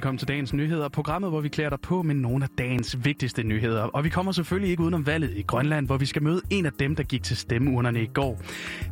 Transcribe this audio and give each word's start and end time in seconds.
velkommen 0.00 0.18
til 0.18 0.28
dagens 0.28 0.52
nyheder, 0.52 0.88
programmet, 0.88 1.30
hvor 1.30 1.40
vi 1.40 1.48
klæder 1.48 1.70
dig 1.70 1.80
på 1.80 2.02
med 2.02 2.14
nogle 2.14 2.44
af 2.44 2.48
dagens 2.58 3.04
vigtigste 3.04 3.42
nyheder. 3.42 3.82
Og 3.82 4.04
vi 4.04 4.08
kommer 4.08 4.32
selvfølgelig 4.32 4.70
ikke 4.70 4.82
udenom 4.82 5.06
valget 5.06 5.32
i 5.36 5.42
Grønland, 5.42 5.86
hvor 5.86 5.96
vi 5.96 6.06
skal 6.06 6.22
møde 6.22 6.40
en 6.50 6.66
af 6.66 6.72
dem, 6.72 6.96
der 6.96 7.02
gik 7.02 7.22
til 7.22 7.36
stemmeurnerne 7.36 8.02
i 8.02 8.06
går. 8.06 8.40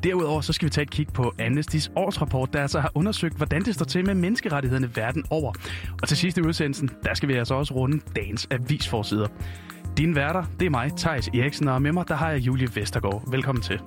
Derudover 0.03 0.41
så 0.41 0.53
skal 0.53 0.67
vi 0.67 0.71
tage 0.71 0.83
et 0.83 0.91
kig 0.91 1.09
på 1.15 1.35
Amnesty's 1.41 1.93
årsrapport, 1.97 2.53
der 2.53 2.63
altså 2.63 2.81
har 2.81 2.91
undersøgt, 2.95 3.37
hvordan 3.37 3.63
det 3.63 3.75
står 3.75 3.85
til 3.85 4.07
med 4.07 4.15
menneskerettighederne 4.15 4.97
verden 4.97 5.25
over. 5.31 5.53
Og 6.03 6.09
til 6.09 6.17
sidst 6.17 6.39
i 6.39 6.41
udsendelsen, 6.41 6.91
der 7.05 7.15
skal 7.15 7.29
vi 7.29 7.35
altså 7.35 7.55
også 7.55 7.75
runde 7.75 8.01
dagens 8.17 8.49
avisforsider. 8.51 9.29
Din 9.97 10.15
værter, 10.15 10.45
det 10.61 10.67
er 10.67 10.71
mig, 10.71 10.91
Tejs 10.97 11.29
Eriksen, 11.29 11.69
og 11.69 11.83
med 11.83 11.93
mig, 11.93 12.09
der 12.09 12.15
har 12.15 12.31
jeg 12.31 12.41
Julie 12.41 12.69
Vestergaard. 12.75 13.31
Velkommen 13.31 13.63
til. 13.63 13.81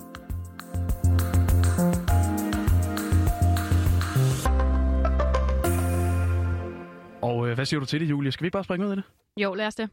Øh, 7.52 7.54
hvad 7.54 7.66
siger 7.66 7.80
du 7.80 7.86
til 7.86 8.00
det, 8.00 8.10
Julie? 8.10 8.32
Skal 8.32 8.42
vi 8.42 8.46
ikke 8.46 8.52
bare 8.52 8.64
springe 8.64 8.86
ud 8.86 8.90
af 8.90 8.96
det? 8.96 9.04
Jo, 9.36 9.54
lad 9.54 9.66
os 9.66 9.74
det. 9.74 9.90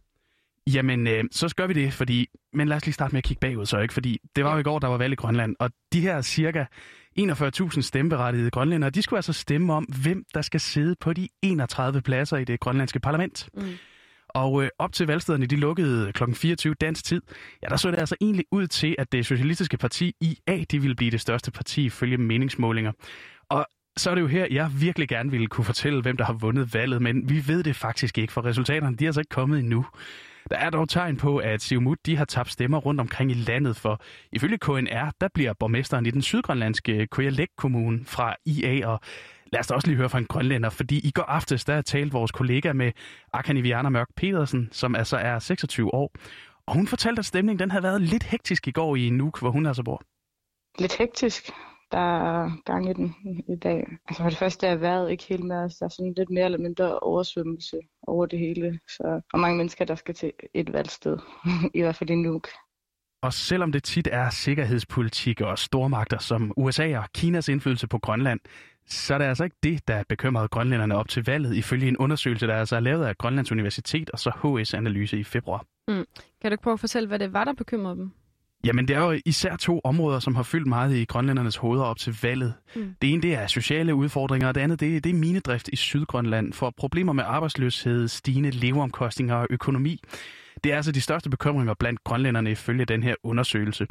Jamen, 0.73 1.08
øh, 1.08 1.23
så 1.31 1.54
gør 1.55 1.67
vi 1.67 1.73
det, 1.73 1.94
fordi... 1.94 2.27
Men 2.54 2.67
lad 2.67 2.77
os 2.77 2.86
lige 2.86 2.94
starte 2.94 3.13
med 3.13 3.17
at 3.17 3.23
kigge 3.23 3.40
bagud 3.40 3.66
så, 3.66 3.80
ikke? 3.80 3.94
Fordi 3.94 4.20
det 4.36 4.44
var 4.44 4.54
jo 4.54 4.59
i 4.59 4.63
går, 4.63 4.80
der 4.80 4.88
var 4.88 4.98
valg 4.98 5.13
i 5.13 5.16
Grønland, 5.16 5.55
og 5.59 5.72
de 5.94 6.02
her 6.02 6.22
cirka 6.22 6.66
41.000 7.20 7.81
stemmeberettigede 7.81 8.52
grønlændere, 8.52 8.90
de 8.90 9.02
skulle 9.02 9.17
altså 9.17 9.34
stemme 9.34 9.73
om, 9.73 9.84
hvem 9.84 10.26
der 10.34 10.41
skal 10.41 10.59
sidde 10.59 10.95
på 11.00 11.14
de 11.14 11.27
31 11.41 12.02
pladser 12.02 12.38
i 12.38 12.44
det 12.44 12.59
grønlandske 12.59 13.00
parlament. 13.00 13.50
Mm. 13.53 13.64
Og 14.30 14.64
øh, 14.64 14.70
op 14.80 14.94
til 14.94 15.08
valgstederne, 15.08 15.45
de 15.45 15.55
lukkede 15.55 16.12
kl. 16.14 16.23
24 16.34 16.73
dansk 16.73 17.05
tid, 17.05 17.22
ja, 17.64 17.67
der 17.67 17.76
så 17.76 17.91
det 17.91 18.00
altså 18.00 18.16
egentlig 18.22 18.45
ud 18.52 18.67
til, 18.67 18.95
at 18.98 19.12
det 19.12 19.26
socialistiske 19.26 19.78
parti 19.78 20.16
IA, 20.22 20.64
de 20.72 20.81
ville 20.81 20.95
blive 20.95 21.12
det 21.12 21.22
største 21.22 21.52
parti 21.52 21.86
ifølge 21.86 22.17
meningsmålinger. 22.17 22.91
Og 23.50 23.67
så 24.00 24.09
er 24.09 24.16
det 24.16 24.22
jo 24.22 24.28
her, 24.28 24.47
jeg 24.52 24.72
virkelig 24.80 25.08
gerne 25.08 25.31
ville 25.31 25.47
kunne 25.47 25.66
fortælle, 25.66 26.02
hvem 26.02 26.17
der 26.17 26.25
har 26.25 26.33
vundet 26.33 26.73
valget, 26.73 27.02
men 27.02 27.30
vi 27.30 27.47
ved 27.47 27.64
det 27.64 27.75
faktisk 27.75 28.17
ikke, 28.17 28.33
for 28.33 28.45
resultaterne 28.45 28.95
de 28.95 29.06
er 29.06 29.08
altså 29.09 29.22
ikke 29.22 29.30
kommet 29.30 29.59
endnu. 29.59 29.86
Der 30.50 30.58
er 30.58 30.69
dog 30.69 30.89
tegn 30.89 31.17
på, 31.17 31.38
at 31.38 31.61
Siumut 31.61 31.97
de 32.06 32.16
har 32.17 32.25
tabt 32.25 32.52
stemmer 32.52 32.78
rundt 32.78 33.02
omkring 33.02 33.31
i 33.31 33.33
landet, 33.33 33.75
for 33.75 34.02
ifølge 34.31 34.58
KNR, 34.58 35.11
der 35.22 35.28
bliver 35.33 35.53
borgmesteren 35.53 36.06
i 36.06 36.11
den 36.11 36.22
sydgrønlandske 36.22 37.08
Kujalek 37.08 37.47
Kommune 37.58 38.06
fra 38.06 38.36
IA, 38.45 38.88
og 38.88 39.00
lad 39.53 39.59
os 39.59 39.67
da 39.67 39.73
også 39.73 39.88
lige 39.88 39.97
høre 39.97 40.09
fra 40.09 40.17
en 40.17 40.25
grønlænder, 40.25 40.69
fordi 40.69 41.00
i 41.08 41.11
går 41.11 41.23
aftes, 41.23 41.66
der 41.66 41.81
talte 41.81 42.13
vores 42.13 42.31
kollega 42.31 42.73
med 42.73 42.91
Akaniviana 43.34 43.89
Mørk 43.89 44.08
Pedersen, 44.16 44.69
som 44.72 44.95
altså 44.95 45.17
er 45.17 45.39
26 45.39 45.94
år, 45.94 46.11
og 46.67 46.73
hun 46.73 46.88
fortalte, 46.88 47.19
at 47.19 47.25
stemningen 47.25 47.59
den 47.59 47.72
havde 47.72 47.84
været 47.84 48.02
lidt 48.02 48.23
hektisk 48.23 48.67
i 48.67 48.72
går 48.72 48.95
i 48.95 49.09
Nuuk, 49.09 49.39
hvor 49.39 49.52
hun 49.52 49.66
altså 49.66 49.84
bor. 49.84 50.02
Lidt 50.80 50.97
hektisk 50.97 51.52
der 51.92 52.42
er 52.42 52.52
gang 52.66 52.90
i 52.90 52.94
den 52.94 53.16
i 53.48 53.56
dag. 53.56 53.88
Altså 54.08 54.23
for 54.23 54.30
det 54.30 54.38
første 54.38 54.68
er 54.68 54.76
vejret 54.76 55.12
ikke 55.12 55.23
helt 55.23 55.44
med 55.44 55.56
os. 55.56 55.76
Der 55.76 55.86
er 55.86 55.90
sådan 55.90 56.14
lidt 56.18 56.30
mere 56.30 56.46
eller 56.46 56.58
mindre 56.58 57.00
oversvømmelse 57.00 57.80
over 58.08 58.26
det 58.26 58.40
hele. 58.40 58.80
Så 58.88 59.22
og 59.34 59.40
mange 59.40 59.58
mennesker, 59.58 59.86
der 59.86 59.96
skal 59.96 60.16
til 60.16 60.31
et 60.54 60.73
valgsted. 60.73 61.18
I 61.73 61.81
hvert 61.81 61.96
fald 61.96 62.09
i 62.09 62.16
Nuuk. 62.16 62.48
Og 63.22 63.34
selvom 63.34 63.72
det 63.72 63.84
tit 63.84 64.08
er 64.12 64.30
sikkerhedspolitik 64.30 65.42
og 65.42 65.59
stormagter 65.59 66.18
som 66.18 66.54
USA 66.58 66.98
og 66.98 67.06
Kinas 67.14 67.48
indflydelse 67.48 67.88
på 67.88 68.00
Grønland, 68.00 68.40
så 68.88 69.14
er 69.14 69.18
det 69.18 69.26
altså 69.26 69.44
ikke 69.44 69.56
det, 69.64 69.88
der 69.88 70.03
bekymrede 70.09 70.48
grønlænderne 70.48 70.96
op 70.96 71.09
til 71.09 71.26
valget, 71.26 71.56
ifølge 71.56 71.88
en 71.88 71.98
undersøgelse, 71.98 72.48
der 72.48 72.56
altså 72.56 72.76
er 72.76 72.80
lavet 72.80 73.06
af 73.06 73.18
Grønlands 73.18 73.52
Universitet 73.52 74.09
og 74.09 74.20
så 74.20 74.30
HS 74.30 74.74
Analyse 74.74 75.20
i 75.20 75.24
februar. 75.24 75.66
Mm. 75.88 76.06
Kan 76.42 76.52
du 76.52 76.58
prøve 76.64 76.74
at 76.74 76.80
fortælle, 76.80 77.08
hvad 77.08 77.20
det 77.20 77.34
var, 77.34 77.44
der 77.44 77.53
bekymrede 77.53 77.96
dem? 77.96 78.12
Jamen, 78.64 78.88
det 78.88 78.96
er 78.96 79.00
jo 79.00 79.20
især 79.26 79.56
to 79.56 79.82
områder, 79.84 80.20
som 80.20 80.36
har 80.36 80.44
fyldt 80.44 80.68
meget 80.68 80.96
i 80.96 81.06
grønlændernes 81.06 81.56
hoveder 81.56 81.84
op 81.84 81.98
til 81.98 82.18
valget. 82.22 82.54
Mm. 82.76 82.96
Det 83.02 83.14
ene 83.14 83.22
det 83.22 83.36
er 83.36 83.48
sociale 83.48 83.96
udfordringer, 83.96 84.48
og 84.48 84.56
det 84.56 84.62
andet 84.62 84.80
det, 84.80 85.03
det 85.03 85.09
er 85.09 85.14
minedrift 85.14 85.70
i 85.74 85.75
Sydgrønland 85.75 86.53
for 86.53 86.74
problemer 86.78 87.14
med 87.14 87.24
arbejdsløshed, 87.28 88.08
stigende 88.08 88.50
leveomkostninger 88.50 89.36
og 89.36 89.48
økonomi. 89.50 90.02
Det 90.64 90.72
er 90.72 90.75
altså 90.75 90.92
de 90.92 91.02
største 91.02 91.30
bekymringer 91.30 91.74
blandt 91.74 92.03
grønlænderne 92.03 92.52
ifølge 92.52 92.86
den 92.86 93.03
her 93.03 93.16
undersøgelse. 93.24 93.88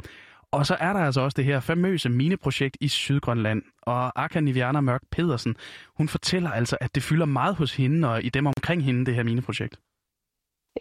Og 0.51 0.65
så 0.65 0.77
er 0.79 0.93
der 0.93 0.99
altså 0.99 1.21
også 1.21 1.35
det 1.35 1.45
her 1.45 1.59
famøse 1.59 2.09
mineprojekt 2.09 2.77
i 2.81 2.87
Sydgrønland. 2.87 3.61
Og 3.81 4.23
Aka 4.23 4.39
Niviana 4.39 4.81
Mørk 4.81 5.01
Pedersen, 5.11 5.55
hun 5.97 6.07
fortæller 6.07 6.51
altså, 6.51 6.77
at 6.81 6.95
det 6.95 7.03
fylder 7.03 7.25
meget 7.25 7.55
hos 7.55 7.75
hende 7.75 8.09
og 8.09 8.23
i 8.23 8.29
dem 8.29 8.45
omkring 8.45 8.83
hende, 8.83 9.05
det 9.05 9.15
her 9.15 9.23
mineprojekt. 9.23 9.75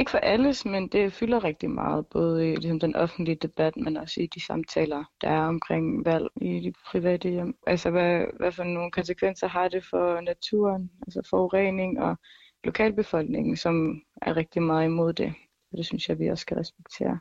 Ikke 0.00 0.10
for 0.10 0.18
alles, 0.18 0.64
men 0.64 0.88
det 0.88 1.12
fylder 1.12 1.44
rigtig 1.44 1.70
meget, 1.70 2.06
både 2.06 2.52
i 2.52 2.56
ligesom, 2.56 2.80
den 2.80 2.96
offentlige 2.96 3.38
debat, 3.42 3.76
men 3.76 3.96
også 3.96 4.20
i 4.20 4.26
de 4.26 4.44
samtaler, 4.44 5.04
der 5.20 5.28
er 5.28 5.46
omkring 5.46 6.04
valg 6.04 6.26
i 6.40 6.60
de 6.60 6.72
private 6.86 7.28
hjem. 7.30 7.54
Altså, 7.66 7.90
hvad, 7.90 8.24
hvad 8.38 8.52
for 8.52 8.64
nogle 8.64 8.90
konsekvenser 8.90 9.48
har 9.48 9.68
det 9.68 9.84
for 9.84 10.20
naturen, 10.20 10.90
altså 11.06 11.28
forurening 11.30 12.00
og 12.00 12.16
lokalbefolkningen, 12.64 13.56
som 13.56 14.02
er 14.22 14.36
rigtig 14.36 14.62
meget 14.62 14.84
imod 14.84 15.12
det. 15.12 15.34
Og 15.72 15.78
det 15.78 15.86
synes 15.86 16.08
jeg, 16.08 16.18
vi 16.18 16.28
også 16.28 16.42
skal 16.42 16.56
respektere. 16.56 17.18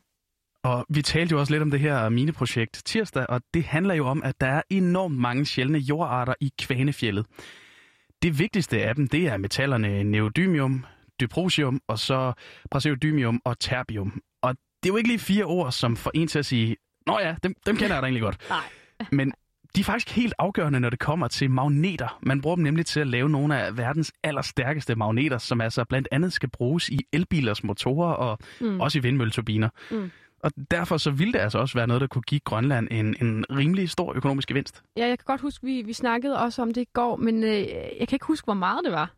Og 0.63 0.85
vi 0.89 1.01
talte 1.01 1.33
jo 1.33 1.39
også 1.39 1.53
lidt 1.53 1.63
om 1.63 1.71
det 1.71 1.79
her 1.79 2.09
mineprojekt 2.09 2.81
tirsdag, 2.85 3.25
og 3.29 3.41
det 3.53 3.63
handler 3.63 3.93
jo 3.93 4.05
om, 4.05 4.23
at 4.23 4.41
der 4.41 4.47
er 4.47 4.61
enormt 4.69 5.17
mange 5.17 5.45
sjældne 5.45 5.77
jordarter 5.77 6.33
i 6.41 6.51
Kvanefjellet. 6.59 7.25
Det 8.21 8.39
vigtigste 8.39 8.83
af 8.83 8.95
dem, 8.95 9.07
det 9.07 9.27
er 9.27 9.37
metallerne 9.37 10.03
neodymium, 10.03 10.85
dyprosium, 11.21 11.81
og 11.87 11.99
så 11.99 12.33
praseodymium 12.71 13.41
og 13.45 13.59
terbium. 13.59 14.21
Og 14.41 14.55
det 14.83 14.89
er 14.89 14.93
jo 14.93 14.97
ikke 14.97 15.09
lige 15.09 15.19
fire 15.19 15.45
ord, 15.45 15.71
som 15.71 15.95
får 15.95 16.11
en 16.13 16.27
til 16.27 16.39
at 16.39 16.45
sige, 16.45 16.75
nå 17.07 17.19
ja, 17.19 17.35
dem, 17.43 17.55
dem 17.65 17.77
kender 17.77 17.95
jeg 17.95 18.01
da 18.01 18.05
egentlig 18.05 18.23
godt. 18.23 18.37
Nej. 18.49 18.63
Men 19.11 19.33
de 19.75 19.81
er 19.81 19.85
faktisk 19.85 20.15
helt 20.15 20.33
afgørende, 20.37 20.79
når 20.79 20.89
det 20.89 20.99
kommer 20.99 21.27
til 21.27 21.51
magneter. 21.51 22.19
Man 22.21 22.41
bruger 22.41 22.55
dem 22.55 22.63
nemlig 22.63 22.85
til 22.85 22.99
at 22.99 23.07
lave 23.07 23.29
nogle 23.29 23.61
af 23.61 23.77
verdens 23.77 24.13
allerstærkeste 24.23 24.95
magneter, 24.95 25.37
som 25.37 25.61
altså 25.61 25.85
blandt 25.85 26.07
andet 26.11 26.33
skal 26.33 26.49
bruges 26.49 26.89
i 26.89 26.99
elbilers 27.13 27.63
motorer 27.63 28.13
og 28.13 28.39
mm. 28.61 28.81
også 28.81 28.99
i 28.99 29.01
vindmølleturbiner. 29.01 29.69
Mm. 29.91 30.11
Og 30.39 30.51
derfor 30.71 30.97
så 30.97 31.11
ville 31.11 31.33
det 31.33 31.39
altså 31.39 31.59
også 31.59 31.77
være 31.77 31.87
noget, 31.87 32.01
der 32.01 32.07
kunne 32.07 32.21
give 32.21 32.39
Grønland 32.39 32.87
en, 32.91 33.15
en 33.21 33.45
rimelig 33.49 33.89
stor 33.89 34.13
økonomisk 34.15 34.47
gevinst. 34.47 34.83
Ja, 34.97 35.07
jeg 35.07 35.19
kan 35.19 35.25
godt 35.25 35.41
huske, 35.41 35.65
vi, 35.65 35.81
vi 35.81 35.93
snakkede 35.93 36.39
også 36.39 36.61
om 36.61 36.73
det 36.73 36.81
i 36.81 36.87
går, 36.93 37.15
men 37.15 37.43
øh, 37.43 37.51
jeg 37.99 38.07
kan 38.07 38.15
ikke 38.15 38.25
huske, 38.25 38.45
hvor 38.45 38.53
meget 38.53 38.79
det 38.85 38.91
var. 38.91 39.11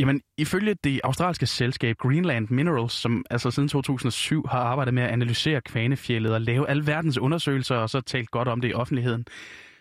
Jamen, 0.00 0.20
ifølge 0.38 0.74
det 0.84 1.00
australske 1.04 1.46
selskab 1.46 1.96
Greenland 1.96 2.48
Minerals, 2.50 2.92
som 2.92 3.24
altså 3.30 3.50
siden 3.50 3.68
2007 3.68 4.46
har 4.46 4.58
arbejdet 4.58 4.94
med 4.94 5.02
at 5.02 5.10
analysere 5.10 5.60
kvanefjellet 5.60 6.34
og 6.34 6.40
lave 6.40 6.68
alverdens 6.68 7.18
undersøgelser 7.18 7.76
og 7.76 7.90
så 7.90 8.00
talt 8.00 8.30
godt 8.30 8.48
om 8.48 8.60
det 8.60 8.70
i 8.70 8.74
offentligheden, 8.74 9.24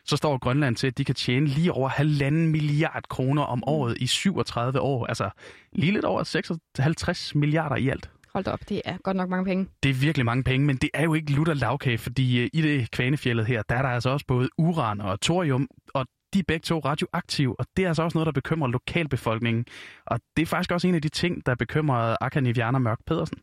så 0.06 0.18
står 0.18 0.38
Grønland 0.38 0.75
til, 0.75 0.88
at 0.88 0.97
de 0.97 1.06
kan 1.06 1.16
tjene 1.16 1.46
lige 1.47 1.72
over 1.72 1.90
halvanden 1.90 2.47
milliard 2.47 3.03
kroner 3.09 3.44
om 3.44 3.63
året 3.68 3.97
i 3.97 4.08
37 4.08 4.79
år. 4.79 5.06
Altså 5.06 5.29
lige 5.74 5.91
lidt 5.91 6.06
over 6.06 6.24
56 6.24 7.35
milliarder 7.35 7.75
i 7.75 7.90
alt. 7.90 8.09
Hold 8.34 8.47
op, 8.47 8.59
det 8.69 8.81
er 8.85 8.97
godt 8.97 9.18
nok 9.18 9.29
mange 9.29 9.46
penge. 9.46 9.68
Det 9.84 9.90
er 9.90 9.94
virkelig 9.94 10.25
mange 10.25 10.44
penge, 10.44 10.68
men 10.68 10.78
det 10.78 10.90
er 10.94 11.03
jo 11.03 11.13
ikke 11.13 11.31
lutter 11.31 11.53
lavkage, 11.53 11.97
fordi 11.97 12.40
øh, 12.40 12.50
i 12.53 12.62
det 12.62 12.91
kvanefjellet 12.91 13.46
her, 13.46 13.62
der 13.69 13.75
er 13.75 13.81
der 13.81 13.90
altså 13.90 14.09
også 14.09 14.25
både 14.25 14.50
uran 14.58 15.02
og 15.02 15.22
thorium, 15.22 15.68
og 15.94 16.06
de 16.34 16.40
er 16.40 16.44
begge 16.47 16.63
to 16.63 16.79
radioaktive, 16.79 17.59
og 17.59 17.66
det 17.78 17.84
er 17.84 17.88
altså 17.88 18.03
også 18.03 18.17
noget, 18.17 18.25
der 18.25 18.31
bekymrer 18.31 18.67
lokalbefolkningen. 18.67 19.66
Og 20.06 20.19
det 20.38 20.41
er 20.41 20.45
faktisk 20.45 20.72
også 20.72 20.88
en 20.88 20.95
af 20.95 21.01
de 21.01 21.09
ting, 21.09 21.45
der 21.45 21.56
bekymrer 21.56 22.16
Akka 22.22 22.40
Niviana 22.40 22.79
Mørk 22.79 23.00
Pedersen. 23.06 23.38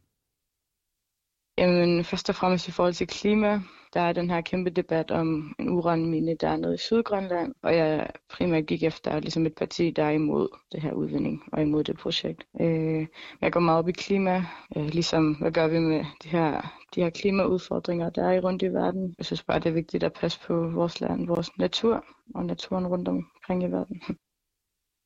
Jamen, 1.58 2.04
først 2.04 2.28
og 2.28 2.34
fremmest 2.34 2.68
i 2.68 2.70
forhold 2.70 2.94
til 2.94 3.06
klima, 3.06 3.60
der 3.94 4.00
er 4.00 4.12
den 4.12 4.30
her 4.30 4.40
kæmpe 4.40 4.70
debat 4.70 5.10
om 5.10 5.54
en 5.58 5.68
uranmine, 5.68 6.36
der 6.40 6.48
er 6.48 6.56
nede 6.56 6.74
i 6.74 6.78
Sydgrønland, 6.78 7.54
og 7.62 7.76
jeg 7.76 8.10
primært 8.28 8.66
gik 8.66 8.82
efter 8.82 9.20
ligesom 9.20 9.46
et 9.46 9.54
parti, 9.54 9.90
der 9.90 10.04
er 10.04 10.10
imod 10.10 10.48
det 10.72 10.82
her 10.82 10.92
udvinding 10.92 11.42
og 11.52 11.62
imod 11.62 11.84
det 11.84 11.96
projekt. 11.98 12.46
Øh, 12.60 13.06
jeg 13.40 13.52
går 13.52 13.60
meget 13.60 13.78
op 13.78 13.88
i 13.88 13.92
klima, 13.92 14.44
øh, 14.76 14.86
ligesom 14.86 15.34
hvad 15.34 15.52
gør 15.52 15.68
vi 15.68 15.78
med 15.78 16.04
de 16.22 16.28
her, 16.28 16.74
de 16.94 17.02
her 17.02 17.10
klimaudfordringer, 17.10 18.10
der 18.10 18.24
er 18.24 18.32
i 18.32 18.40
rundt 18.40 18.62
i 18.62 18.66
verden. 18.66 19.14
Jeg 19.18 19.26
synes 19.26 19.42
bare, 19.42 19.58
det 19.58 19.66
er 19.66 19.74
vigtigt 19.74 20.04
at 20.04 20.12
passe 20.12 20.40
på 20.46 20.68
vores 20.68 21.00
land, 21.00 21.26
vores 21.26 21.58
natur 21.58 22.04
og 22.34 22.44
naturen 22.44 22.86
rundt 22.86 23.08
omkring 23.08 23.62
i 23.62 23.66
verden. 23.66 24.02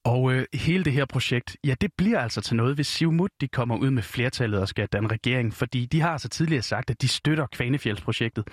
Og 0.05 0.32
øh, 0.32 0.47
hele 0.55 0.85
det 0.85 0.93
her 0.93 1.05
projekt, 1.05 1.56
ja, 1.64 1.75
det 1.81 1.91
bliver 1.99 2.19
altså 2.19 2.41
til 2.41 2.56
noget, 2.56 2.75
hvis 2.75 2.87
Siumut 2.87 3.31
de 3.41 3.49
kommer 3.49 3.76
ud 3.76 3.91
med 3.91 4.02
flertallet 4.02 4.61
og 4.61 4.69
skal 4.69 4.87
danne 4.87 5.08
regering, 5.08 5.55
fordi 5.55 5.87
de 5.87 6.00
har 6.00 6.11
altså 6.11 6.29
tidligere 6.29 6.62
sagt, 6.62 6.91
at 6.91 7.02
de 7.02 7.08
støtter 7.08 7.47
Kvanefjeldsprojektet. 7.47 8.44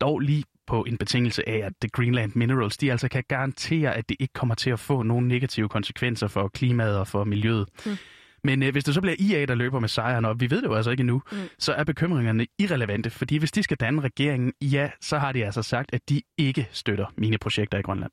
Dog 0.00 0.20
lige 0.20 0.44
på 0.66 0.82
en 0.82 0.96
betingelse 0.96 1.48
af, 1.48 1.58
at 1.66 1.72
The 1.80 1.88
Greenland 1.88 2.32
Minerals, 2.34 2.76
de 2.76 2.90
altså 2.90 3.08
kan 3.08 3.24
garantere, 3.28 3.96
at 3.96 4.08
det 4.08 4.16
ikke 4.20 4.32
kommer 4.32 4.54
til 4.54 4.70
at 4.70 4.80
få 4.80 5.02
nogen 5.02 5.28
negative 5.28 5.68
konsekvenser 5.68 6.28
for 6.28 6.48
klimaet 6.48 6.98
og 6.98 7.08
for 7.08 7.24
miljøet. 7.24 7.68
Mm. 7.86 7.96
Men 8.44 8.62
øh, 8.62 8.72
hvis 8.72 8.84
det 8.84 8.94
så 8.94 9.00
bliver 9.00 9.16
IA, 9.18 9.44
der 9.44 9.54
løber 9.54 9.80
med 9.80 9.88
sejren, 9.88 10.24
og 10.24 10.40
vi 10.40 10.50
ved 10.50 10.62
det 10.62 10.68
jo 10.68 10.74
altså 10.74 10.90
ikke 10.90 11.00
endnu, 11.00 11.22
mm. 11.32 11.38
så 11.58 11.72
er 11.72 11.84
bekymringerne 11.84 12.46
irrelevante, 12.58 13.10
fordi 13.10 13.36
hvis 13.36 13.52
de 13.52 13.62
skal 13.62 13.76
danne 13.76 14.00
regeringen, 14.00 14.52
ja, 14.62 14.90
så 15.00 15.18
har 15.18 15.32
de 15.32 15.44
altså 15.44 15.62
sagt, 15.62 15.94
at 15.94 16.00
de 16.08 16.22
ikke 16.38 16.68
støtter 16.70 17.06
mine 17.16 17.38
projekter 17.38 17.78
i 17.78 17.82
Grønland. 17.82 18.10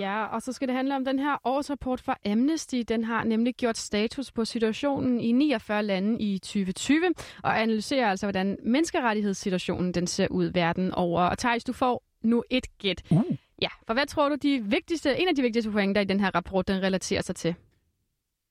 Ja, 0.00 0.24
og 0.24 0.42
så 0.42 0.52
skal 0.52 0.68
det 0.68 0.76
handle 0.76 0.96
om 0.96 1.04
den 1.04 1.18
her 1.18 1.36
årsrapport 1.44 2.00
fra 2.00 2.16
Amnesty. 2.26 2.82
Den 2.88 3.04
har 3.04 3.24
nemlig 3.24 3.54
gjort 3.54 3.78
status 3.78 4.32
på 4.32 4.44
situationen 4.44 5.20
i 5.20 5.32
49 5.32 5.82
lande 5.82 6.20
i 6.22 6.38
2020, 6.38 7.00
og 7.42 7.62
analyserer 7.62 8.10
altså, 8.10 8.26
hvordan 8.26 8.58
menneskerettighedssituationen 8.64 9.94
den 9.94 10.06
ser 10.06 10.28
ud 10.28 10.44
verden 10.44 10.94
over. 10.94 11.22
Og 11.22 11.38
Thijs, 11.38 11.64
du 11.64 11.72
får 11.72 12.02
nu 12.22 12.44
et 12.50 12.78
gæt. 12.78 13.02
Uh. 13.10 13.22
Ja, 13.62 13.68
for 13.86 13.94
hvad 13.94 14.06
tror 14.06 14.28
du, 14.28 14.34
de 14.34 14.64
vigtigste, 14.64 15.20
en 15.20 15.28
af 15.28 15.36
de 15.36 15.42
vigtigste 15.42 15.70
pointer 15.70 16.00
i 16.00 16.04
den 16.04 16.20
her 16.20 16.34
rapport, 16.34 16.68
den 16.68 16.82
relaterer 16.82 17.22
sig 17.22 17.36
til? 17.36 17.54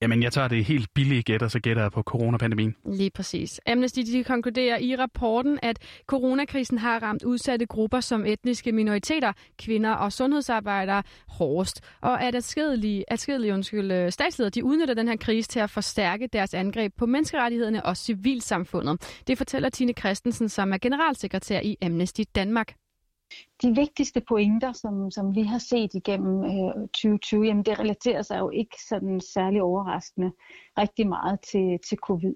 Jamen, 0.01 0.23
jeg 0.23 0.33
tager 0.33 0.47
det 0.47 0.65
helt 0.65 0.93
billige 0.93 1.23
gæt, 1.23 1.41
og 1.41 1.51
så 1.51 1.59
gætter 1.59 1.81
jeg 1.81 1.91
på 1.91 2.01
coronapandemien. 2.01 2.75
Lige 2.85 3.09
præcis. 3.09 3.61
Amnesty 3.67 3.99
de 3.99 4.23
konkluderer 4.23 4.77
i 4.77 4.95
rapporten, 4.95 5.59
at 5.61 5.79
coronakrisen 6.07 6.77
har 6.77 7.03
ramt 7.03 7.23
udsatte 7.23 7.65
grupper 7.65 7.99
som 7.99 8.25
etniske 8.25 8.71
minoriteter, 8.71 9.33
kvinder 9.57 9.91
og 9.91 10.13
sundhedsarbejdere 10.13 11.03
hårdest, 11.27 11.81
og 12.01 12.23
at 12.23 12.35
adskillige, 12.35 13.05
adskillige 13.07 13.53
undskyld, 13.53 13.91
øh, 13.91 14.11
statsledere 14.11 14.49
de 14.49 14.63
udnytter 14.63 14.93
den 14.93 15.07
her 15.07 15.17
krise 15.17 15.49
til 15.49 15.59
at 15.59 15.69
forstærke 15.69 16.27
deres 16.33 16.53
angreb 16.53 16.93
på 16.97 17.05
menneskerettighederne 17.05 17.85
og 17.85 17.97
civilsamfundet. 17.97 19.21
Det 19.27 19.37
fortæller 19.37 19.69
Tine 19.69 19.93
Christensen, 19.93 20.49
som 20.49 20.73
er 20.73 20.77
generalsekretær 20.77 21.59
i 21.59 21.77
Amnesty 21.81 22.21
Danmark 22.35 22.73
de 23.61 23.75
vigtigste 23.75 24.21
pointer, 24.21 24.73
som, 24.73 25.11
som 25.11 25.35
vi 25.35 25.43
har 25.43 25.57
set 25.57 25.93
igennem 25.93 26.43
øh, 26.43 26.87
2020, 26.87 27.45
jamen 27.45 27.63
det 27.63 27.79
relaterer 27.79 28.21
sig 28.21 28.39
jo 28.39 28.49
ikke 28.49 28.77
sådan 28.89 29.21
særlig 29.21 29.61
overraskende 29.61 30.31
rigtig 30.77 31.07
meget 31.07 31.39
til, 31.41 31.79
til 31.89 31.97
covid. 31.97 32.35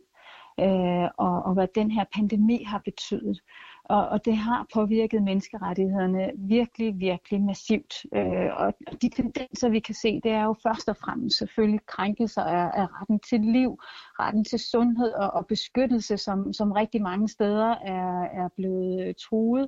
Øh, 0.60 1.10
og, 1.18 1.44
og 1.44 1.54
hvad 1.54 1.68
den 1.76 1.92
her 1.92 2.06
pandemi 2.16 2.64
har 2.64 2.82
betydet. 2.86 3.42
Og, 3.86 4.08
og 4.10 4.26
det 4.26 4.38
har 4.38 4.68
påvirket 4.74 5.24
menneskerettighederne 5.24 6.32
virkelig, 6.38 7.00
virkelig 7.00 7.42
massivt. 7.42 7.94
Øh, 8.16 8.50
og 8.58 8.74
de 9.02 9.10
tendenser, 9.10 9.70
vi 9.70 9.80
kan 9.80 9.96
se, 9.96 10.22
det 10.24 10.32
er 10.32 10.44
jo 10.44 10.56
først 10.64 10.90
og 10.90 10.98
fremmest 10.98 11.38
selvfølgelig 11.38 11.86
krænkelser 11.86 12.42
af, 12.42 12.72
af 12.82 12.88
retten 13.02 13.20
til 13.20 13.40
liv, 13.40 13.80
retten 14.20 14.44
til 14.44 14.60
sundhed 14.60 15.12
og, 15.12 15.32
og 15.32 15.48
beskyttelse, 15.48 16.18
som, 16.18 16.54
som 16.54 16.72
rigtig 16.72 17.02
mange 17.02 17.28
steder 17.30 17.76
er, 17.76 18.24
er 18.24 18.50
blevet 18.56 19.08
øh, 19.08 19.14
truet. 19.20 19.68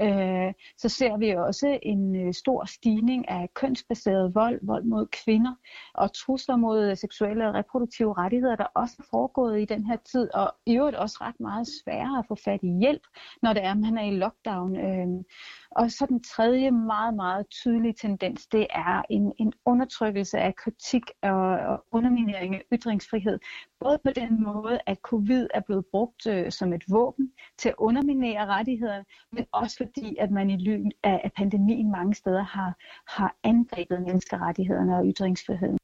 Øh, 0.00 0.52
så 0.78 0.88
ser 0.88 1.16
vi 1.16 1.30
også 1.30 1.78
en 1.82 2.16
øh, 2.26 2.34
stor 2.34 2.64
stigning 2.64 3.28
af 3.28 3.54
kønsbaseret 3.54 4.34
vold, 4.34 4.58
vold 4.62 4.84
mod 4.84 5.06
kvinder 5.06 5.54
og 5.94 6.12
trusler 6.12 6.56
mod 6.56 6.96
seksuelle 6.96 7.48
og 7.48 7.54
reproduktive 7.54 8.14
rettigheder, 8.18 8.56
der 8.56 8.66
også 8.74 8.96
er 8.98 9.04
foregået 9.10 9.62
i 9.62 9.64
den 9.64 9.86
her 9.86 9.96
tid, 9.96 10.34
og 10.34 10.54
i 10.66 10.76
øvrigt 10.76 10.96
også 10.96 11.18
ret 11.20 11.40
meget 11.40 11.68
sværere 11.84 12.18
at 12.18 12.24
få 12.28 12.34
fat 12.44 12.60
i 12.62 12.78
hjælp, 12.80 13.02
når 13.42 13.52
det 13.52 13.61
er, 13.62 13.70
at 13.70 13.78
man 13.78 13.98
er 13.98 14.02
i 14.02 14.16
lockdown. 14.16 14.76
Øh, 14.76 15.24
og 15.70 15.90
så 15.90 16.06
den 16.06 16.22
tredje 16.22 16.70
meget, 16.70 17.14
meget 17.14 17.48
tydelige 17.48 17.94
tendens, 18.00 18.46
det 18.46 18.66
er 18.70 19.02
en, 19.10 19.32
en 19.38 19.52
undertrykkelse 19.66 20.38
af 20.38 20.54
kritik 20.54 21.02
og, 21.22 21.40
og 21.40 21.84
underminering 21.92 22.54
af 22.54 22.62
ytringsfrihed. 22.72 23.38
Både 23.80 23.98
på 24.04 24.10
den 24.10 24.42
måde, 24.42 24.78
at 24.86 24.98
covid 25.02 25.46
er 25.54 25.60
blevet 25.60 25.84
brugt 25.90 26.26
øh, 26.26 26.52
som 26.52 26.72
et 26.72 26.84
våben 26.90 27.32
til 27.58 27.68
at 27.68 27.74
underminere 27.78 28.46
rettigheder, 28.46 29.02
men 29.32 29.46
også 29.52 29.76
fordi, 29.76 30.16
at 30.16 30.30
man 30.30 30.50
i 30.50 30.56
lyn 30.56 30.90
af, 31.02 31.20
af 31.24 31.32
pandemien 31.32 31.90
mange 31.90 32.14
steder 32.14 32.42
har, 32.42 32.74
har 33.08 33.36
angrebet 33.44 34.02
menneskerettighederne 34.02 34.96
og 34.96 35.04
ytringsfriheden. 35.06 35.78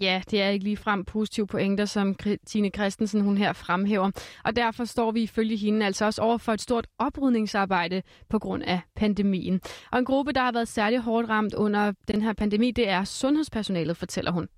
Ja, 0.00 0.22
det 0.30 0.42
er 0.42 0.48
ikke 0.48 0.64
lige 0.64 0.76
frem 0.76 1.04
positive 1.04 1.46
pointer, 1.46 1.84
som 1.84 2.16
Tine 2.46 2.68
Christensen 2.68 3.20
hun 3.20 3.36
her 3.38 3.52
fremhæver. 3.52 4.10
Og 4.44 4.56
derfor 4.56 4.84
står 4.84 5.10
vi 5.10 5.22
ifølge 5.22 5.56
hende 5.56 5.86
altså 5.86 6.04
også 6.04 6.22
over 6.22 6.38
for 6.38 6.52
et 6.52 6.60
stort 6.60 6.86
oprydningsarbejde 6.98 8.02
på 8.28 8.38
grund 8.38 8.62
af 8.62 8.80
pandemien. 8.96 9.60
Og 9.92 9.98
en 9.98 10.04
gruppe, 10.04 10.32
der 10.32 10.40
har 10.40 10.52
været 10.52 10.68
særlig 10.68 10.98
hårdt 10.98 11.28
ramt 11.28 11.54
under 11.54 11.92
den 12.08 12.22
her 12.22 12.32
pandemi, 12.32 12.70
det 12.70 12.88
er 12.88 13.04
sundhedspersonalet, 13.04 13.96
fortæller 13.96 14.30
hun. 14.30 14.48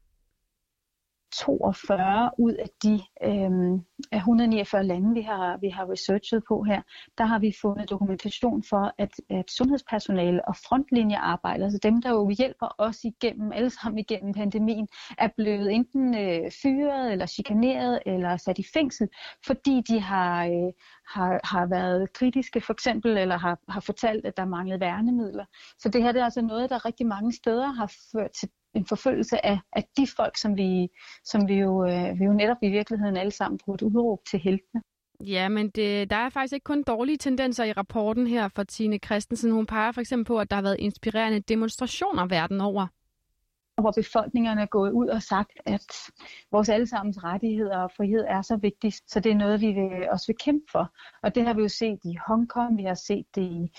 42 1.38 2.30
ud 2.38 2.52
af 2.52 2.68
de 2.82 2.94
øh, 3.22 3.80
af 4.12 4.16
149 4.16 4.84
lande, 4.84 5.14
vi 5.14 5.20
har, 5.20 5.58
vi 5.60 5.68
har 5.68 5.90
researchet 5.90 6.42
på 6.48 6.62
her, 6.62 6.82
der 7.18 7.24
har 7.24 7.38
vi 7.38 7.52
fundet 7.60 7.90
dokumentation 7.90 8.62
for, 8.62 8.94
at, 8.98 9.10
at 9.30 9.50
sundhedspersonale 9.50 10.48
og 10.48 10.56
frontlinjearbejdere, 10.56 11.64
altså 11.64 11.78
dem, 11.82 12.02
der 12.02 12.10
jo 12.10 12.28
hjælper 12.28 12.68
os 12.78 13.04
igennem, 13.04 13.52
alle 13.52 13.70
sammen 13.70 13.98
igennem 13.98 14.34
pandemien, 14.34 14.88
er 15.18 15.28
blevet 15.36 15.72
enten 15.72 16.14
øh, 16.14 16.50
fyret 16.62 17.12
eller 17.12 17.26
chikaneret 17.26 17.98
eller 18.06 18.36
sat 18.36 18.58
i 18.58 18.64
fængsel, 18.74 19.08
fordi 19.46 19.82
de 19.88 20.00
har, 20.00 20.46
øh, 20.46 20.72
har, 21.08 21.40
har 21.44 21.66
været 21.66 22.12
kritiske 22.12 22.60
for 22.60 22.72
eksempel, 22.72 23.18
eller 23.18 23.38
har, 23.38 23.58
har 23.68 23.80
fortalt, 23.80 24.26
at 24.26 24.36
der 24.36 24.44
manglede 24.44 24.80
værnemidler. 24.80 25.44
Så 25.78 25.88
det 25.88 26.02
her 26.02 26.12
det 26.12 26.20
er 26.20 26.24
altså 26.24 26.42
noget, 26.42 26.70
der 26.70 26.84
rigtig 26.84 27.06
mange 27.06 27.32
steder 27.32 27.66
har 27.66 27.92
ført 28.12 28.30
til 28.30 28.48
en 28.76 28.86
forfølgelse 28.86 29.46
af, 29.46 29.58
af 29.72 29.84
de 29.96 30.06
folk, 30.16 30.36
som 30.36 30.56
vi, 30.56 30.88
som 31.24 31.48
vi, 31.48 31.54
jo, 31.54 31.86
øh, 31.86 32.18
vi 32.18 32.24
jo 32.24 32.32
netop 32.32 32.56
i 32.62 32.68
virkeligheden 32.68 33.16
alle 33.16 33.30
sammen 33.30 33.60
burde 33.66 33.86
udråbe 33.86 34.22
til 34.30 34.38
heltene. 34.38 34.82
Ja, 35.24 35.48
men 35.48 35.70
det, 35.70 36.10
der 36.10 36.16
er 36.16 36.28
faktisk 36.28 36.54
ikke 36.54 36.64
kun 36.64 36.82
dårlige 36.82 37.16
tendenser 37.16 37.64
i 37.64 37.72
rapporten 37.72 38.26
her 38.26 38.48
for 38.48 38.62
Tine 38.62 38.98
Christensen. 39.04 39.50
Hun 39.50 39.66
peger 39.66 39.92
for 39.92 40.00
eksempel 40.00 40.24
på, 40.24 40.38
at 40.38 40.50
der 40.50 40.56
har 40.56 40.62
været 40.62 40.76
inspirerende 40.78 41.40
demonstrationer 41.40 42.26
verden 42.26 42.60
over 42.60 42.86
hvor 43.80 43.90
befolkningerne 43.90 44.62
er 44.62 44.66
gået 44.66 44.92
ud 44.92 45.08
og 45.08 45.22
sagt, 45.22 45.52
at 45.66 45.92
vores 46.52 46.68
allesammens 46.68 47.24
rettigheder 47.24 47.78
og 47.78 47.90
frihed 47.96 48.24
er 48.28 48.42
så 48.42 48.56
vigtigt, 48.56 49.00
så 49.06 49.20
det 49.20 49.32
er 49.32 49.36
noget, 49.36 49.60
vi 49.60 49.72
vil, 49.72 50.10
også 50.10 50.26
vil 50.26 50.36
kæmpe 50.36 50.66
for. 50.72 50.94
Og 51.22 51.34
det 51.34 51.46
har 51.46 51.54
vi 51.54 51.62
jo 51.62 51.68
set 51.68 51.98
i 52.04 52.16
Hongkong, 52.26 52.78
vi 52.78 52.82
har 52.82 52.94
set 52.94 53.26
det 53.34 53.42
i, 53.42 53.70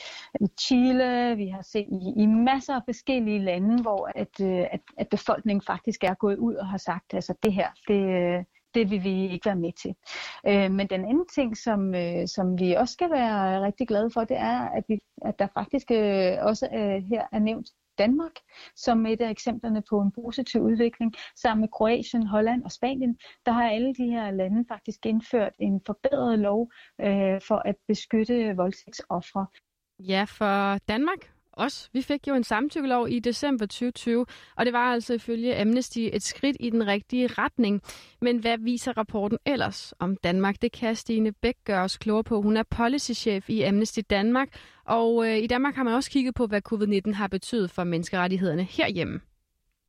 i 0.41 0.47
Chile, 0.61 1.35
vi 1.35 1.47
har 1.47 1.61
set 1.61 1.87
i, 1.91 2.23
i 2.23 2.25
masser 2.25 2.75
af 2.75 2.81
forskellige 2.85 3.39
lande, 3.39 3.81
hvor 3.81 4.11
at, 4.15 4.41
øh, 4.41 4.65
at, 4.71 4.81
at 4.97 5.07
befolkningen 5.09 5.61
faktisk 5.67 6.03
er 6.03 6.13
gået 6.13 6.37
ud 6.37 6.55
og 6.55 6.67
har 6.67 6.77
sagt, 6.77 7.13
altså 7.13 7.33
det 7.43 7.53
her, 7.53 7.69
det, 7.87 8.01
øh, 8.03 8.43
det 8.73 8.91
vil 8.91 9.03
vi 9.03 9.29
ikke 9.31 9.45
være 9.45 9.55
med 9.55 9.73
til. 9.81 9.95
Øh, 10.47 10.71
men 10.71 10.87
den 10.87 11.05
anden 11.05 11.27
ting, 11.35 11.57
som, 11.57 11.95
øh, 11.95 12.27
som 12.27 12.59
vi 12.59 12.73
også 12.73 12.93
skal 12.93 13.11
være 13.11 13.61
rigtig 13.65 13.87
glade 13.87 14.11
for, 14.11 14.23
det 14.23 14.37
er, 14.37 14.59
at, 14.59 14.83
vi, 14.87 14.99
at 15.25 15.39
der 15.39 15.47
faktisk 15.53 15.91
øh, 15.91 16.33
også 16.41 16.65
øh, 16.73 17.03
her 17.03 17.27
er 17.31 17.39
nævnt 17.39 17.67
Danmark 17.97 18.31
som 18.75 19.05
et 19.05 19.21
af 19.21 19.29
eksemplerne 19.29 19.83
på 19.89 20.01
en 20.01 20.11
positiv 20.11 20.61
udvikling. 20.61 21.13
Sammen 21.35 21.61
med 21.61 21.69
Kroatien, 21.69 22.27
Holland 22.27 22.63
og 22.63 22.71
Spanien, 22.71 23.17
der 23.45 23.51
har 23.51 23.69
alle 23.69 23.93
de 23.95 24.05
her 24.05 24.31
lande 24.31 24.65
faktisk 24.67 25.05
indført 25.05 25.53
en 25.59 25.81
forbedret 25.85 26.39
lov 26.39 26.71
øh, 27.01 27.41
for 27.47 27.61
at 27.65 27.75
beskytte 27.87 28.55
voldtægtsoffre. 28.55 29.45
Ja, 29.99 30.23
for 30.23 30.77
Danmark 30.77 31.36
os. 31.57 31.89
Vi 31.93 32.01
fik 32.01 32.27
jo 32.27 32.35
en 32.35 32.43
samtykkelov 32.43 33.09
i 33.09 33.19
december 33.19 33.65
2020, 33.65 34.25
og 34.55 34.65
det 34.65 34.73
var 34.73 34.93
altså 34.93 35.13
ifølge 35.13 35.61
Amnesty 35.61 35.99
et 35.99 36.23
skridt 36.23 36.57
i 36.59 36.69
den 36.69 36.87
rigtige 36.87 37.27
retning. 37.27 37.81
Men 38.21 38.37
hvad 38.37 38.57
viser 38.57 38.97
rapporten 38.97 39.37
ellers 39.45 39.93
om 39.99 40.17
Danmark? 40.17 40.61
Det 40.61 40.71
kan 40.71 40.95
Stine 40.95 41.31
Bæk 41.31 41.55
gøre 41.65 41.83
os 41.83 41.97
klogere 41.97 42.23
på. 42.23 42.41
Hun 42.41 42.57
er 42.57 42.63
policychef 42.63 43.49
i 43.49 43.61
Amnesty 43.61 43.99
Danmark, 44.09 44.47
og 44.85 45.27
øh, 45.27 45.37
i 45.37 45.47
Danmark 45.47 45.75
har 45.75 45.83
man 45.83 45.93
også 45.93 46.11
kigget 46.11 46.35
på, 46.35 46.45
hvad 46.45 46.61
covid-19 46.73 47.13
har 47.13 47.27
betydet 47.27 47.71
for 47.71 47.83
menneskerettighederne 47.83 48.63
herhjemme 48.63 49.19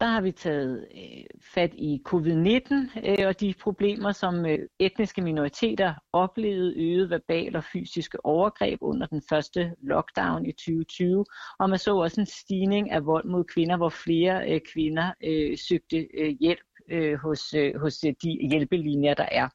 der 0.00 0.06
har 0.06 0.20
vi 0.20 0.32
taget 0.32 0.86
øh, 0.94 1.24
fat 1.54 1.74
i 1.74 2.02
covid-19 2.08 2.74
øh, 3.08 3.26
og 3.26 3.40
de 3.40 3.54
problemer, 3.60 4.12
som 4.12 4.46
øh, 4.46 4.58
etniske 4.78 5.22
minoriteter 5.22 5.94
oplevede 6.12 6.74
øget 6.76 7.10
verbal 7.10 7.56
og 7.56 7.64
fysiske 7.64 8.24
overgreb 8.24 8.78
under 8.82 9.06
den 9.06 9.22
første 9.28 9.74
lockdown 9.82 10.46
i 10.46 10.52
2020. 10.52 11.24
Og 11.58 11.70
man 11.70 11.78
så 11.78 11.96
også 11.96 12.20
en 12.20 12.26
stigning 12.26 12.90
af 12.90 13.06
vold 13.06 13.24
mod 13.24 13.44
kvinder, 13.44 13.76
hvor 13.76 13.88
flere 13.88 14.52
øh, 14.52 14.60
kvinder 14.72 15.12
øh, 15.24 15.58
søgte 15.58 16.08
øh, 16.14 16.36
hjælp 16.40 16.68
øh, 16.90 17.18
hos, 17.18 17.54
øh, 17.54 17.80
hos 17.80 18.04
øh, 18.04 18.14
de 18.22 18.48
hjælpelinjer, 18.50 19.14
der 19.14 19.28
er. 19.32 19.48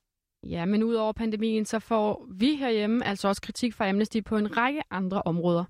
Ja, 0.44 0.66
men 0.66 0.84
udover 0.84 1.14
pandemien, 1.14 1.66
så 1.66 1.80
får 1.80 2.28
vi 2.40 2.56
herhjemme 2.56 3.06
altså 3.06 3.28
også 3.28 3.42
kritik 3.42 3.74
fra 3.74 3.90
Amnesty 3.90 4.22
på 4.26 4.38
en 4.38 4.58
række 4.58 4.82
andre 4.92 5.22
områder. 5.22 5.66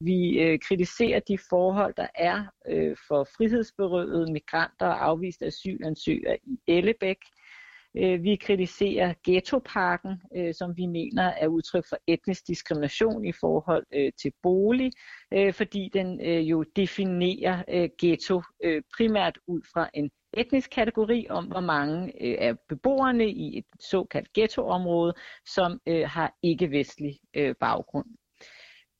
Vi 0.00 0.38
øh, 0.40 0.58
kritiserer 0.58 1.20
de 1.20 1.38
forhold, 1.50 1.94
der 1.96 2.06
er 2.14 2.44
øh, 2.68 2.96
for 3.08 3.28
frihedsberøvede 3.36 4.32
migranter 4.32 4.86
og 4.86 5.04
afviste 5.04 5.46
asylansøgere 5.46 6.38
i 6.44 6.58
Ellebæk. 6.66 7.18
Øh, 7.96 8.22
vi 8.22 8.36
kritiserer 8.36 9.14
ghettoparken, 9.24 10.22
øh, 10.36 10.54
som 10.54 10.76
vi 10.76 10.86
mener 10.86 11.22
er 11.22 11.48
udtryk 11.48 11.84
for 11.88 11.96
etnisk 12.06 12.46
diskrimination 12.48 13.24
i 13.24 13.32
forhold 13.32 13.86
øh, 13.94 14.12
til 14.22 14.32
bolig, 14.42 14.92
øh, 15.32 15.54
fordi 15.54 15.90
den 15.92 16.20
øh, 16.20 16.50
jo 16.50 16.64
definerer 16.76 17.62
øh, 17.68 17.88
ghetto 17.98 18.42
øh, 18.64 18.82
primært 18.96 19.38
ud 19.46 19.60
fra 19.72 19.90
en 19.94 20.10
etnisk 20.36 20.70
kategori 20.70 21.26
om, 21.30 21.46
hvor 21.46 21.60
mange 21.60 22.12
øh, 22.24 22.36
af 22.40 22.54
beboerne 22.68 23.30
i 23.30 23.58
et 23.58 23.66
såkaldt 23.80 24.32
ghettoområde, 24.32 25.14
som 25.46 25.80
øh, 25.86 26.08
har 26.08 26.34
ikke-vestlig 26.42 27.18
øh, 27.36 27.54
baggrund. 27.60 28.06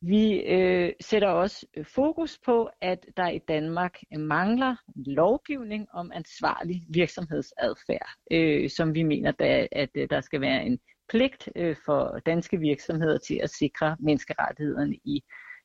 Vi 0.08 0.40
øh, 0.40 0.92
sætter 1.00 1.28
også 1.28 1.66
øh, 1.76 1.84
fokus 1.94 2.38
på, 2.44 2.70
at 2.80 3.06
der 3.16 3.28
i 3.28 3.38
Danmark 3.48 3.98
øh, 4.14 4.20
mangler 4.20 4.76
lovgivning 4.96 5.86
om 5.92 6.12
ansvarlig 6.14 6.82
virksomhedsadfærd, 6.88 8.08
øh, 8.30 8.70
som 8.70 8.94
vi 8.94 9.02
mener, 9.02 9.32
der, 9.32 9.66
at 9.72 9.88
øh, 9.94 10.08
der 10.10 10.20
skal 10.20 10.40
være 10.40 10.64
en 10.64 10.78
pligt 11.08 11.48
øh, 11.56 11.76
for 11.84 12.18
danske 12.26 12.58
virksomheder 12.58 13.18
til 13.18 13.40
at 13.42 13.50
sikre 13.50 13.96
menneskerettighederne 14.00 14.94
i 15.04 15.24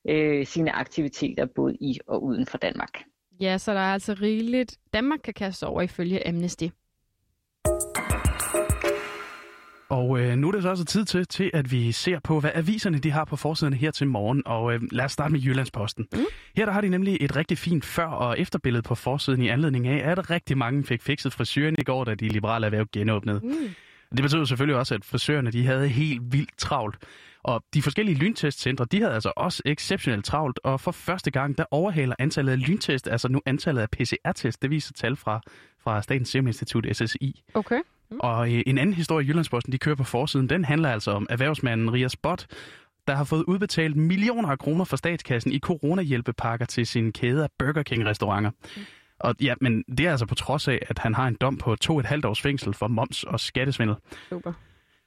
øh, 0.09 0.45
sine 0.45 0.71
aktiviteter 0.71 1.45
både 1.45 1.75
i 1.75 1.99
og 2.07 2.23
uden 2.23 2.45
for 2.45 2.57
Danmark. 2.57 3.03
Ja, 3.41 3.57
så 3.57 3.73
der 3.73 3.79
er 3.79 3.93
altså 3.93 4.13
rigeligt, 4.13 4.77
Danmark 4.93 5.19
kan 5.23 5.33
kaste 5.33 5.67
over 5.67 5.81
ifølge 5.81 6.27
Amnesty. 6.27 6.67
Og 9.91 10.19
øh, 10.19 10.37
nu 10.37 10.47
er 10.47 10.51
det 10.51 10.63
så 10.63 10.69
også 10.69 10.85
tid 10.85 11.05
til, 11.05 11.27
til, 11.27 11.51
at 11.53 11.71
vi 11.71 11.91
ser 11.91 12.19
på, 12.19 12.39
hvad 12.39 12.51
aviserne 12.53 12.99
de 12.99 13.11
har 13.11 13.25
på 13.25 13.35
forsiden 13.35 13.73
her 13.73 13.91
til 13.91 14.07
morgen. 14.07 14.43
Og 14.45 14.73
øh, 14.73 14.81
lad 14.91 15.05
os 15.05 15.11
starte 15.11 15.31
med 15.31 15.39
Jyllandsposten. 15.39 16.07
Mm. 16.13 16.19
Her 16.55 16.65
der 16.65 16.73
har 16.73 16.81
de 16.81 16.89
nemlig 16.89 17.17
et 17.21 17.35
rigtig 17.35 17.57
fint 17.57 17.85
før- 17.85 18.05
og 18.05 18.39
efterbillede 18.39 18.83
på 18.83 18.95
forsiden 18.95 19.41
i 19.41 19.47
anledning 19.47 19.87
af, 19.87 20.11
at 20.11 20.29
rigtig 20.29 20.57
mange 20.57 20.83
fik 20.83 21.01
fikset 21.01 21.33
frisøren 21.33 21.75
i 21.79 21.83
går, 21.83 22.03
da 22.03 22.15
de 22.15 22.27
liberale 22.27 22.65
erhverv 22.65 22.85
genåbnede. 22.93 23.39
Mm. 23.43 23.69
Det 24.11 24.21
betyder 24.21 24.45
selvfølgelig 24.45 24.75
også, 24.75 24.95
at 24.95 25.05
frisørerne 25.05 25.51
de 25.51 25.65
havde 25.65 25.87
helt 25.87 26.21
vildt 26.33 26.57
travlt. 26.57 26.97
Og 27.43 27.63
de 27.73 27.81
forskellige 27.81 28.17
lyntestcentre, 28.17 28.85
de 28.91 29.01
havde 29.01 29.13
altså 29.13 29.31
også 29.37 29.61
exceptionelt 29.65 30.25
travlt, 30.25 30.59
og 30.63 30.81
for 30.81 30.91
første 30.91 31.31
gang, 31.31 31.57
der 31.57 31.65
overhaler 31.71 32.15
antallet 32.19 32.51
af 32.51 32.67
lyntest, 32.67 33.07
altså 33.07 33.27
nu 33.27 33.41
antallet 33.45 33.81
af 33.81 33.89
PCR-test, 33.89 34.61
det 34.61 34.69
viser 34.69 34.93
tal 34.93 35.15
fra, 35.15 35.41
fra 35.83 36.01
Statens 36.01 36.29
Serum 36.29 36.47
Institut, 36.47 36.85
SSI. 36.91 37.43
Okay. 37.53 37.79
Mm. 38.11 38.17
Og 38.19 38.53
øh, 38.53 38.63
en 38.65 38.77
anden 38.77 38.93
historie 38.93 39.25
i 39.25 39.27
Jyllandsposten, 39.27 39.73
de 39.73 39.77
kører 39.77 39.95
på 39.95 40.03
forsiden, 40.03 40.49
den 40.49 40.65
handler 40.65 40.89
altså 40.89 41.11
om 41.11 41.27
erhvervsmanden 41.29 41.93
Rias 41.93 42.15
Bot, 42.15 42.47
der 43.07 43.15
har 43.15 43.23
fået 43.23 43.43
udbetalt 43.43 43.95
millioner 43.95 44.49
af 44.49 44.59
kroner 44.59 44.85
fra 44.85 44.97
statskassen 44.97 45.51
i 45.51 45.59
coronahjælpepakker 45.59 46.65
til 46.65 46.87
sin 46.87 47.11
kæde 47.11 47.43
af 47.43 47.49
Burger 47.59 47.83
King-restauranter. 47.83 48.49
Mm. 48.49 48.81
Og 49.19 49.35
ja, 49.41 49.53
men 49.61 49.83
det 49.83 49.99
er 49.99 50.11
altså 50.11 50.25
på 50.25 50.35
trods 50.35 50.67
af, 50.67 50.79
at 50.89 50.99
han 50.99 51.13
har 51.13 51.27
en 51.27 51.37
dom 51.41 51.57
på 51.57 51.75
to 51.75 51.99
et 51.99 52.05
halvt 52.05 52.25
års 52.25 52.41
fængsel 52.41 52.73
for 52.73 52.87
moms 52.87 53.23
og 53.23 53.39
skattesvindel. 53.39 53.95
Super. 54.29 54.53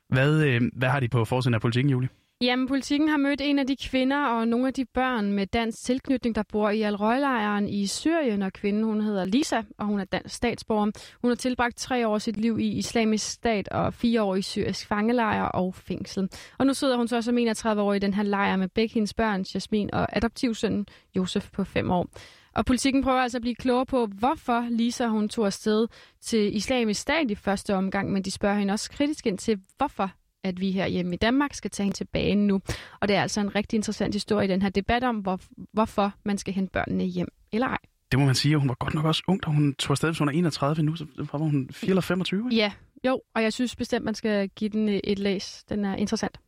Hvad, 0.09 0.45
øh, 0.45 0.63
hvad 0.73 0.89
har 0.89 1.01
de 1.01 1.09
på 1.09 1.25
forsiden 1.25 1.55
af 1.55 1.61
politikken, 1.61 1.91
Julie? 1.91 2.09
Jamen, 2.41 2.69
politikken 2.69 3.09
har 3.09 3.17
mødt 3.17 3.41
en 3.41 3.59
af 3.59 3.67
de 3.67 3.77
kvinder 3.77 4.27
og 4.27 4.49
nogle 4.49 4.67
af 4.67 4.75
de 4.75 4.85
børn 4.85 5.33
med 5.33 5.47
dansk 5.47 5.85
tilknytning, 5.85 6.35
der 6.35 6.43
bor 6.53 6.71
i 6.71 6.83
Al-Røg-lejren 6.83 7.69
i 7.69 7.87
Syrien, 7.87 8.43
og 8.43 8.53
kvinden 8.53 8.85
hun 8.85 9.01
hedder 9.01 9.25
Lisa, 9.25 9.63
og 9.79 9.87
hun 9.87 10.01
er 10.01 10.05
dansk 10.05 10.35
statsborger. 10.35 10.91
Hun 11.23 11.31
har 11.31 11.37
tilbragt 11.37 11.77
tre 11.77 12.09
år 12.09 12.19
sit 12.19 12.37
liv 12.37 12.59
i 12.59 12.69
islamisk 12.69 13.31
stat 13.31 13.69
og 13.69 13.95
fire 13.95 14.23
år 14.23 14.37
i 14.37 14.43
syrisk 14.43 14.87
fangelejr 14.87 15.43
og 15.43 15.75
fængsel. 15.75 16.29
Og 16.59 16.67
nu 16.67 16.75
sidder 16.75 16.97
hun 16.97 17.09
så 17.09 17.23
som 17.23 17.39
31 17.39 17.83
år 17.83 17.95
i 17.95 17.99
den 17.99 18.15
her 18.15 18.23
lejr 18.23 18.57
med 18.57 18.69
begge 18.69 18.95
hendes 18.95 19.15
børn, 19.15 19.45
Jasmin 19.55 19.95
og 19.95 20.17
adoptivsønnen 20.17 20.87
Josef 21.17 21.51
på 21.53 21.65
fem 21.65 21.91
år. 21.91 22.09
Og 22.55 22.67
politikken 22.67 23.03
prøver 23.03 23.21
altså 23.21 23.39
at 23.39 23.43
blive 23.43 23.55
klogere 23.55 23.87
på, 23.87 24.07
hvorfor 24.07 24.67
Lisa 24.71 25.07
hun 25.07 25.29
tog 25.29 25.47
afsted 25.47 25.87
til 26.21 26.57
islamisk 26.57 27.01
stat 27.01 27.31
i 27.31 27.35
første 27.35 27.75
omgang, 27.75 28.13
men 28.13 28.23
de 28.23 28.31
spørger 28.31 28.59
hende 28.59 28.73
også 28.73 28.91
kritisk 28.91 29.27
ind 29.27 29.39
til, 29.39 29.61
hvorfor 29.77 30.11
at 30.45 30.61
vi 30.61 30.71
her 30.71 30.87
hjemme 30.87 31.15
i 31.15 31.17
Danmark 31.17 31.55
skal 31.55 31.71
tage 31.71 31.85
hende 31.85 31.97
tilbage 31.97 32.35
nu. 32.35 32.61
Og 33.01 33.09
det 33.09 33.17
er 33.17 33.23
altså 33.23 33.41
en 33.41 33.55
rigtig 33.55 33.77
interessant 33.77 34.15
historie 34.15 34.45
i 34.45 34.51
den 34.51 34.63
her 34.63 34.69
debat 34.69 35.05
om, 35.05 35.17
hvor, 35.17 35.41
hvorfor 35.73 36.13
man 36.25 36.39
skal 36.39 36.55
hente 36.55 36.73
børnene 36.73 37.05
hjem 37.05 37.29
eller 37.53 37.67
ej. 37.67 37.79
Det 38.11 38.19
må 38.19 38.27
man 38.27 38.35
sige, 38.35 38.57
hun 38.59 38.69
var 38.69 38.75
godt 38.75 38.95
nok 38.95 39.05
også 39.05 39.23
ung, 39.29 39.43
da 39.45 39.51
hun 39.51 39.75
tog 39.75 39.91
afsted, 39.91 40.09
hvis 40.09 40.19
hun 40.19 40.29
er 40.29 40.33
31 40.33 40.83
nu, 40.83 40.97
så 40.97 41.07
var 41.17 41.39
hun 41.39 41.69
4 41.73 41.89
eller 41.89 42.03
25. 42.03 42.49
Ja, 42.53 42.73
jo, 43.07 43.21
og 43.35 43.43
jeg 43.43 43.53
synes 43.53 43.77
bestemt, 43.77 44.05
man 44.05 44.15
skal 44.15 44.49
give 44.49 44.71
den 44.71 45.01
et 45.05 45.19
læs. 45.19 45.65
Den 45.69 45.85
er 45.85 45.97
interessant. 45.97 46.39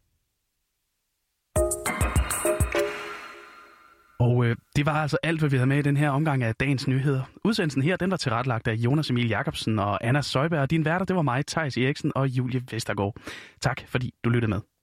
Og 4.18 4.44
øh, 4.44 4.56
det 4.76 4.86
var 4.86 5.02
altså 5.02 5.18
alt, 5.22 5.38
hvad 5.38 5.50
vi 5.50 5.56
havde 5.56 5.66
med 5.66 5.78
i 5.78 5.82
den 5.82 5.96
her 5.96 6.10
omgang 6.10 6.42
af 6.42 6.54
dagens 6.54 6.88
nyheder. 6.88 7.22
Udsendelsen 7.44 7.82
her, 7.82 7.96
den 7.96 8.10
var 8.10 8.16
tilrettelagt 8.16 8.68
af 8.68 8.74
Jonas 8.74 9.10
Emil 9.10 9.28
Jakobsen 9.28 9.78
og 9.78 10.06
Anna 10.06 10.22
Søjberg. 10.22 10.70
Din 10.70 10.84
værter, 10.84 11.06
det 11.06 11.16
var 11.16 11.22
mig, 11.22 11.46
Thijs 11.46 11.76
Eriksen 11.76 12.12
og 12.14 12.28
Julie 12.28 12.62
Vestergaard. 12.70 13.16
Tak, 13.60 13.80
fordi 13.88 14.14
du 14.24 14.30
lyttede 14.30 14.50
med. 14.50 14.75